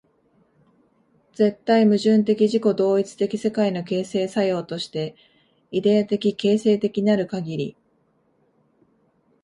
[1.33, 5.15] 絶対矛盾的自己同一的世界の形成作用として、
[5.69, 7.77] イデヤ的形成的なるかぎり、